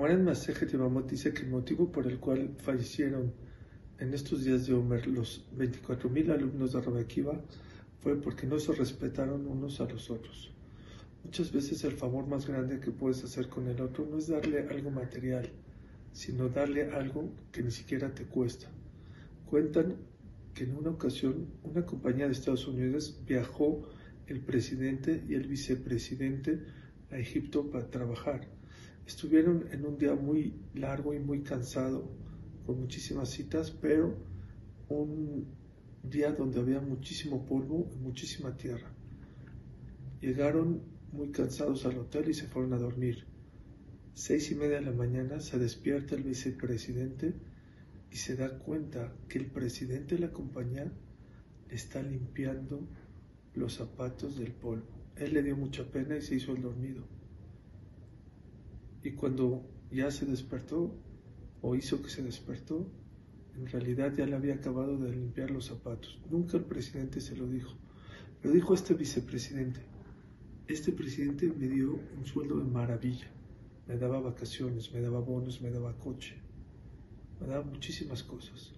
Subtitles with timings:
[0.00, 0.72] Gemara en Masejet
[1.10, 3.34] dice que el motivo por el cual fallecieron
[3.98, 7.04] en estos días de Omer los 24.000 alumnos de Rabbi
[7.98, 10.52] fue porque no se respetaron unos a los otros.
[11.22, 14.66] Muchas veces el favor más grande que puedes hacer con el otro no es darle
[14.70, 15.50] algo material,
[16.14, 18.68] sino darle algo que ni siquiera te cuesta.
[19.50, 19.96] Cuentan
[20.54, 23.86] que en una ocasión una compañía de Estados Unidos viajó
[24.28, 26.58] el presidente y el vicepresidente
[27.10, 28.48] a Egipto para trabajar.
[29.06, 32.10] Estuvieron en un día muy largo y muy cansado,
[32.64, 34.16] con muchísimas citas, pero
[34.88, 35.46] un
[36.02, 38.92] día donde había muchísimo polvo y muchísima tierra.
[40.20, 43.26] Llegaron muy cansados al hotel y se fueron a dormir.
[44.14, 47.34] Seis y media de la mañana se despierta el vicepresidente
[48.10, 50.92] y se da cuenta que el presidente de la compañía
[51.68, 52.88] está limpiando
[53.54, 54.99] los zapatos del polvo.
[55.20, 57.04] Él le dio mucha pena y se hizo el dormido.
[59.02, 60.94] Y cuando ya se despertó,
[61.60, 62.90] o hizo que se despertó,
[63.54, 66.18] en realidad ya le había acabado de limpiar los zapatos.
[66.30, 67.76] Nunca el presidente se lo dijo.
[68.42, 69.80] Lo dijo este vicepresidente.
[70.66, 73.30] Este presidente me dio un sueldo de maravilla.
[73.86, 76.36] Me daba vacaciones, me daba bonos, me daba coche,
[77.40, 78.72] me daba muchísimas cosas.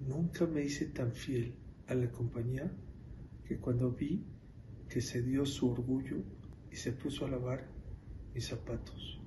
[0.00, 1.54] Nunca me hice tan fiel
[1.86, 2.72] a la compañía
[3.44, 4.24] que cuando vi
[4.90, 6.16] que se dio su orgullo
[6.70, 7.64] y se puso a lavar
[8.34, 9.20] mis zapatos.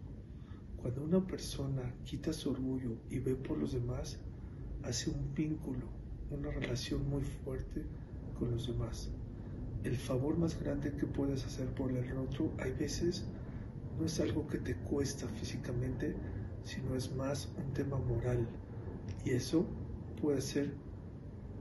[0.76, 4.20] Cuando una persona quita su orgullo y ve por los demás,
[4.84, 5.88] hace un vínculo,
[6.30, 7.86] una relación muy fuerte
[8.38, 9.10] con los demás.
[9.86, 13.26] El favor más grande que puedes hacer por el otro, hay veces
[13.98, 16.14] no es algo que te cuesta físicamente,
[16.66, 18.46] sino es más un tema moral.
[19.24, 19.66] Y eso
[20.22, 20.74] puede ser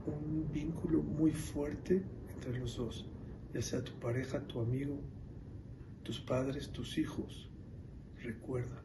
[0.05, 3.05] un vínculo muy fuerte entre los dos,
[3.53, 4.99] ya sea tu pareja, tu amigo,
[6.03, 7.51] tus padres, tus hijos.
[8.15, 8.83] Recuerda,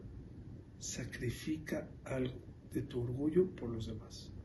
[0.78, 2.41] sacrifica algo
[2.72, 4.38] de tu orgullo por los demás.